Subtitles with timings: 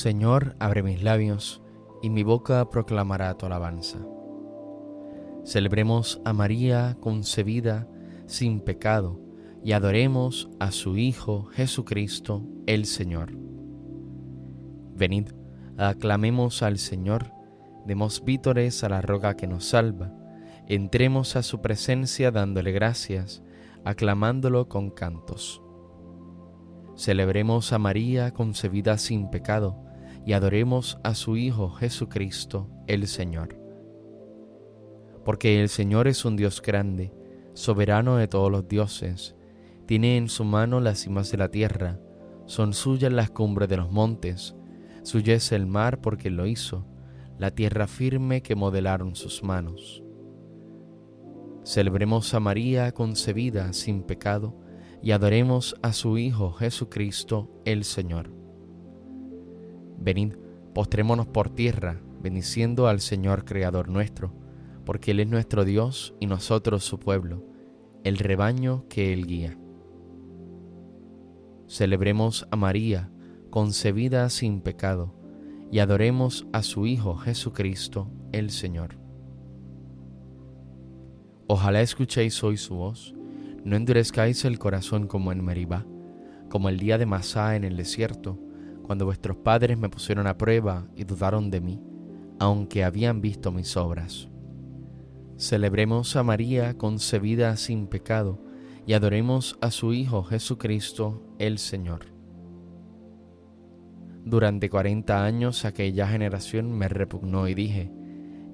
[0.00, 1.60] Señor, abre mis labios,
[2.00, 3.98] y mi boca proclamará tu alabanza.
[5.44, 7.86] Celebremos a María concebida
[8.24, 9.20] sin pecado,
[9.62, 13.32] y adoremos a su Hijo Jesucristo, el Señor.
[14.94, 15.32] Venid,
[15.76, 17.34] aclamemos al Señor,
[17.84, 20.14] demos vítores a la roca que nos salva,
[20.66, 23.42] entremos a su presencia dándole gracias,
[23.84, 25.60] aclamándolo con cantos.
[26.96, 29.89] Celebremos a María concebida sin pecado
[30.26, 33.56] y adoremos a su Hijo Jesucristo el Señor.
[35.24, 37.12] Porque el Señor es un Dios grande,
[37.54, 39.36] soberano de todos los dioses,
[39.86, 41.98] tiene en su mano las cimas de la tierra,
[42.46, 44.56] son suyas las cumbres de los montes,
[45.02, 46.86] suya es el mar porque lo hizo,
[47.38, 50.02] la tierra firme que modelaron sus manos.
[51.64, 54.56] Celebremos a María concebida sin pecado,
[55.02, 58.39] y adoremos a su Hijo Jesucristo el Señor.
[60.00, 60.34] Venid,
[60.74, 64.32] postrémonos por tierra, bendiciendo al Señor Creador nuestro,
[64.84, 67.44] porque Él es nuestro Dios y nosotros su pueblo,
[68.02, 69.58] el rebaño que Él guía.
[71.68, 73.10] Celebremos a María,
[73.50, 75.14] concebida sin pecado,
[75.70, 78.96] y adoremos a su Hijo Jesucristo el Señor.
[81.46, 83.14] Ojalá escuchéis hoy su voz
[83.64, 85.86] no endurezcáis el corazón como en Meribá,
[86.48, 88.38] como el día de Masá en el desierto,
[88.90, 91.80] cuando vuestros padres me pusieron a prueba y dudaron de mí,
[92.40, 94.28] aunque habían visto mis obras.
[95.38, 98.42] Celebremos a María concebida sin pecado
[98.88, 102.06] y adoremos a su Hijo Jesucristo el Señor.
[104.24, 107.92] Durante cuarenta años aquella generación me repugnó y dije,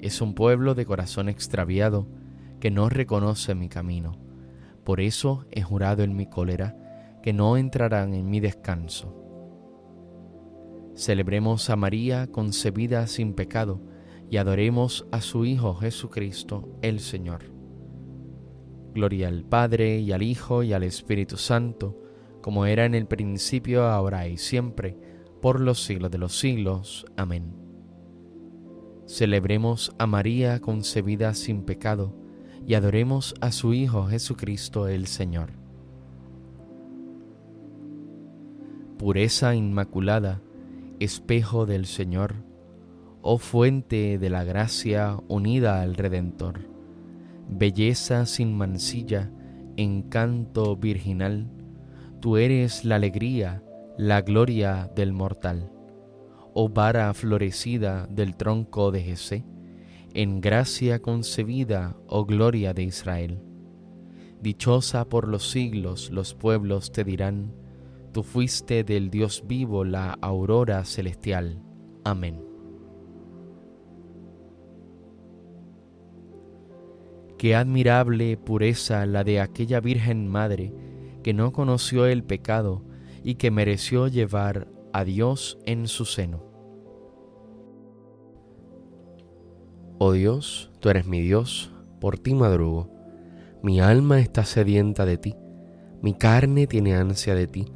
[0.00, 2.06] es un pueblo de corazón extraviado
[2.60, 4.26] que no reconoce mi camino
[4.86, 6.76] por eso he jurado en mi cólera
[7.20, 9.25] que no entrarán en mi descanso.
[10.96, 13.82] Celebremos a María concebida sin pecado
[14.30, 17.42] y adoremos a su Hijo Jesucristo el Señor.
[18.94, 22.02] Gloria al Padre y al Hijo y al Espíritu Santo,
[22.40, 24.96] como era en el principio, ahora y siempre,
[25.42, 27.04] por los siglos de los siglos.
[27.14, 27.52] Amén.
[29.06, 32.16] Celebremos a María concebida sin pecado,
[32.66, 35.50] y adoremos a su Hijo Jesucristo el Señor.
[38.98, 40.40] Pureza inmaculada,
[41.00, 42.36] espejo del Señor,
[43.22, 46.60] oh fuente de la gracia unida al Redentor,
[47.48, 49.30] belleza sin mancilla,
[49.76, 51.50] encanto virginal,
[52.20, 53.62] tú eres la alegría,
[53.98, 55.70] la gloria del mortal,
[56.54, 59.44] oh vara florecida del tronco de Jesé
[60.16, 63.42] en gracia concebida, oh gloria de Israel.
[64.40, 67.52] Dichosa por los siglos los pueblos te dirán,
[68.16, 71.60] tú fuiste del Dios vivo la aurora celestial.
[72.02, 72.42] Amén.
[77.36, 80.72] Qué admirable pureza la de aquella Virgen Madre
[81.22, 82.82] que no conoció el pecado
[83.22, 86.42] y que mereció llevar a Dios en su seno.
[89.98, 92.88] Oh Dios, tú eres mi Dios, por ti madrugo.
[93.62, 95.34] Mi alma está sedienta de ti,
[96.00, 97.75] mi carne tiene ansia de ti,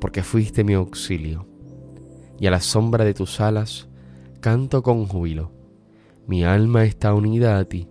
[0.00, 1.46] porque fuiste mi auxilio.
[2.38, 3.88] Y a la sombra de tus alas
[4.40, 5.52] canto con júbilo.
[6.26, 7.88] Mi alma está unida a ti,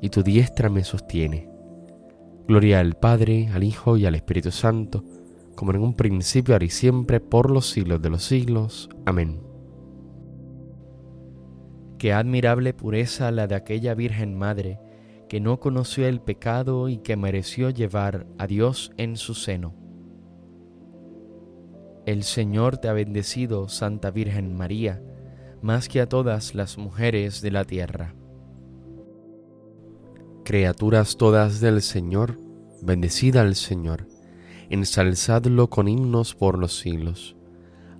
[0.00, 1.48] y tu diestra me sostiene.
[2.46, 5.04] Gloria al Padre, al Hijo y al Espíritu Santo,
[5.54, 8.88] como en un principio, ahora y siempre, por los siglos de los siglos.
[9.06, 9.40] Amén.
[11.98, 14.80] Qué admirable pureza la de aquella Virgen Madre
[15.28, 19.81] que no conoció el pecado y que mereció llevar a Dios en su seno.
[22.06, 25.02] El Señor te ha bendecido, Santa Virgen María,
[25.60, 28.14] más que a todas las mujeres de la tierra.
[30.44, 32.38] Criaturas todas del Señor,
[32.82, 34.08] bendecida al Señor,
[34.70, 37.36] ensalzadlo con himnos por los siglos.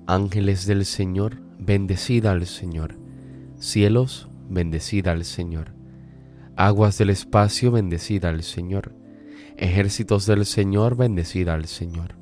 [0.07, 3.03] Ángeles del Señor, bendecida al Señor
[3.63, 5.73] Cielos, bendecida al Señor.
[6.57, 8.93] Aguas del espacio, bendecida al Señor.
[9.57, 12.22] Ejércitos del Señor, bendecida al Señor.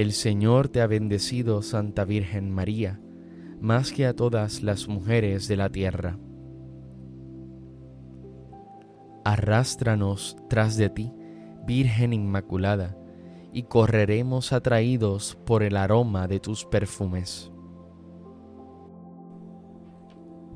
[0.00, 2.98] El Señor te ha bendecido, Santa Virgen María,
[3.60, 6.18] más que a todas las mujeres de la tierra.
[9.26, 11.12] Arrástranos tras de ti,
[11.66, 12.96] Virgen Inmaculada,
[13.52, 17.52] y correremos atraídos por el aroma de tus perfumes.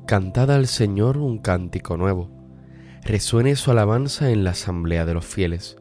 [0.07, 2.31] Cantad al Señor un cántico nuevo,
[3.03, 5.77] resuene su alabanza en la asamblea de los fieles,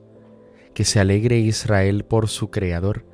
[0.75, 3.14] que se alegre Israel por su Creador,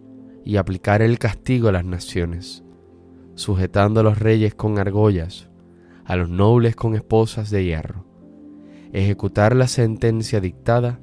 [0.43, 2.63] y aplicar el castigo a las naciones,
[3.35, 5.49] sujetando a los reyes con argollas,
[6.05, 8.11] a los nobles con esposas de hierro
[8.93, 10.99] Ejecutar la sentencia dictada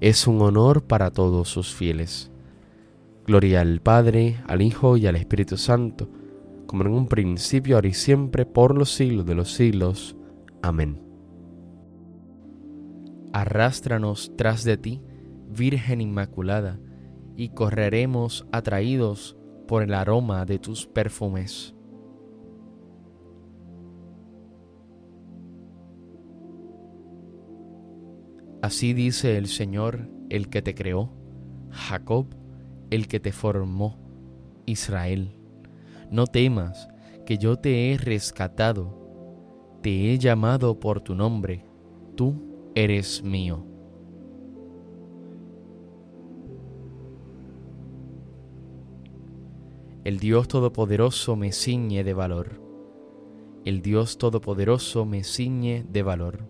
[0.00, 2.30] es un honor para todos sus fieles.
[3.26, 6.10] Gloria al Padre, al Hijo y al Espíritu Santo,
[6.66, 10.16] como en un principio, ahora y siempre, por los siglos de los siglos.
[10.60, 11.00] Amén.
[13.32, 15.00] Arrástranos tras de ti,
[15.48, 16.78] Virgen Inmaculada,
[17.36, 19.36] y correremos atraídos
[19.66, 21.74] por el aroma de tus perfumes.
[28.62, 31.10] Así dice el Señor, el que te creó,
[31.70, 32.26] Jacob,
[32.90, 33.98] el que te formó,
[34.64, 35.36] Israel.
[36.10, 36.88] No temas,
[37.26, 41.64] que yo te he rescatado, te he llamado por tu nombre,
[42.14, 43.73] tú eres mío.
[50.04, 52.60] El Dios Todopoderoso me ciñe de valor.
[53.64, 56.46] El Dios Todopoderoso me ciñe de valor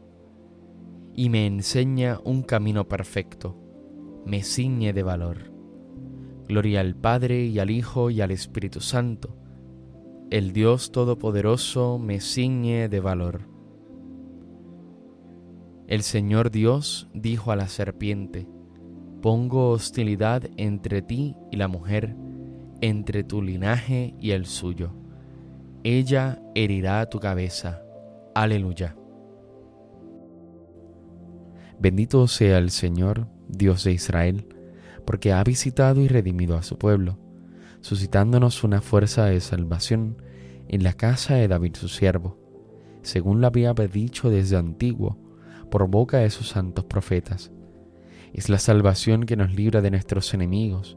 [1.15, 3.57] y me enseña un camino perfecto,
[4.27, 5.53] me ciñe de valor.
[6.49, 9.37] Gloria al Padre y al Hijo y al Espíritu Santo.
[10.33, 13.43] El Dios Todopoderoso me ciñe de valor.
[15.87, 18.49] El Señor Dios dijo a la serpiente,
[19.23, 22.17] Pongo hostilidad entre ti y la mujer,
[22.81, 24.93] entre tu linaje y el suyo.
[25.83, 27.83] Ella herirá tu cabeza.
[28.35, 28.97] Aleluya.
[31.79, 34.49] Bendito sea el Señor, Dios de Israel,
[35.05, 37.19] porque ha visitado y redimido a su pueblo,
[37.81, 40.23] suscitándonos una fuerza de salvación
[40.69, 42.39] en la casa de David su siervo,
[43.03, 45.19] según lo había dicho desde antiguo,
[45.71, 47.51] por boca de sus santos profetas.
[48.33, 50.97] Es la salvación que nos libra de nuestros enemigos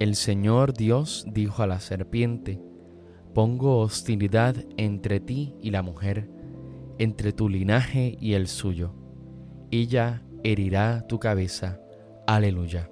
[0.00, 2.58] El Señor Dios dijo a la serpiente,
[3.34, 6.30] Pongo hostilidad entre ti y la mujer,
[6.98, 8.94] entre tu linaje y el suyo.
[9.70, 11.82] Ella herirá tu cabeza.
[12.26, 12.90] Aleluya.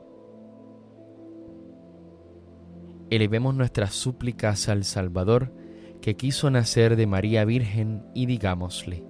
[3.09, 5.55] Elevemos nuestras súplicas al Salvador,
[6.03, 9.03] que quiso nacer de María Virgen, y digámosle,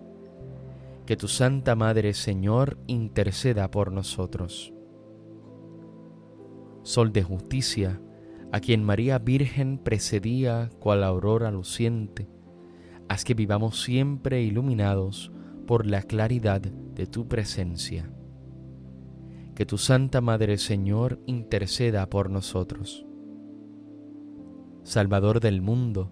[1.04, 4.72] que tu Santa Madre Señor interceda por nosotros.
[6.88, 8.00] Sol de justicia,
[8.50, 12.30] a quien María Virgen precedía cual aurora luciente,
[13.10, 15.30] haz que vivamos siempre iluminados
[15.66, 18.10] por la claridad de tu presencia.
[19.54, 23.04] Que tu Santa Madre Señor interceda por nosotros.
[24.82, 26.10] Salvador del mundo,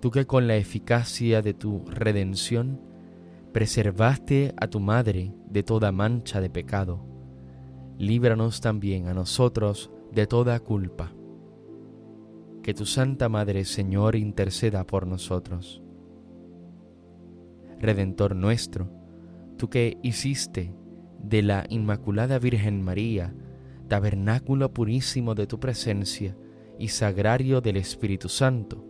[0.00, 2.80] tú que con la eficacia de tu redención
[3.52, 7.04] preservaste a tu Madre de toda mancha de pecado,
[7.98, 11.12] líbranos también a nosotros de toda culpa.
[12.62, 15.82] Que tu Santa Madre Señor interceda por nosotros.
[17.78, 18.88] Redentor nuestro,
[19.58, 20.74] tú que hiciste
[21.18, 23.34] de la Inmaculada Virgen María
[23.88, 26.34] tabernáculo purísimo de tu presencia
[26.78, 28.86] y sagrario del Espíritu Santo,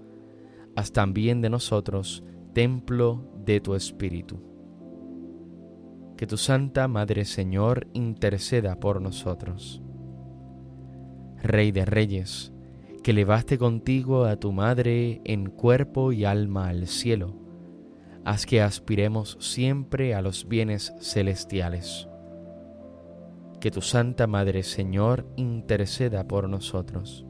[0.76, 2.22] haz también de nosotros
[2.54, 4.40] templo de tu Espíritu.
[6.16, 9.82] Que tu Santa Madre Señor interceda por nosotros.
[11.46, 12.52] Rey de Reyes,
[13.02, 17.34] que levaste contigo a tu Madre en cuerpo y alma al cielo,
[18.24, 22.08] haz que aspiremos siempre a los bienes celestiales.
[23.60, 27.24] Que tu Santa Madre Señor interceda por nosotros.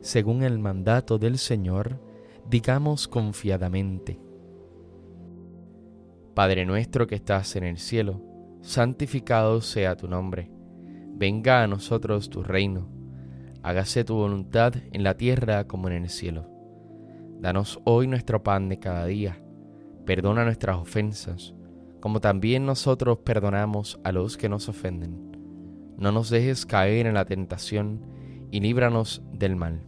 [0.00, 2.00] Según el mandato del Señor,
[2.48, 4.18] digamos confiadamente,
[6.34, 8.20] Padre nuestro que estás en el cielo,
[8.60, 10.50] santificado sea tu nombre,
[11.14, 12.88] venga a nosotros tu reino,
[13.62, 16.50] hágase tu voluntad en la tierra como en el cielo.
[17.40, 19.40] Danos hoy nuestro pan de cada día.
[20.06, 21.54] Perdona nuestras ofensas,
[22.00, 25.32] como también nosotros perdonamos a los que nos ofenden.
[25.96, 28.00] No nos dejes caer en la tentación
[28.50, 29.86] y líbranos del mal.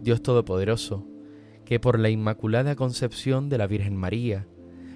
[0.00, 1.06] Dios Todopoderoso,
[1.64, 4.46] que por la Inmaculada Concepción de la Virgen María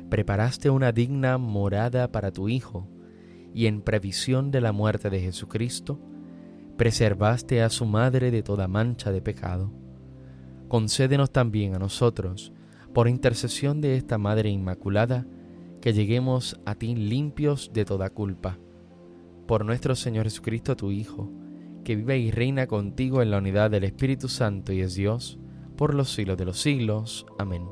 [0.09, 2.89] preparaste una digna morada para tu Hijo,
[3.55, 6.01] y en previsión de la muerte de Jesucristo,
[6.77, 9.85] preservaste a su Madre de toda mancha de pecado
[10.75, 12.53] concédenos también a nosotros,
[12.93, 15.25] por intercesión de esta Madre Inmaculada,
[15.81, 18.59] que lleguemos a ti limpios de toda culpa.
[19.47, 21.31] Por nuestro Señor Jesucristo, tu Hijo,
[21.85, 25.39] que vive y reina contigo en la unidad del Espíritu Santo y es Dios,
[25.77, 27.25] por los siglos de los siglos.
[27.39, 27.69] Amén.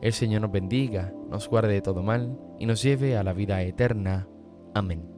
[0.00, 3.62] El Señor nos bendiga, nos guarde de todo mal y nos lleve a la vida
[3.62, 4.26] eterna.
[4.74, 5.17] Amén.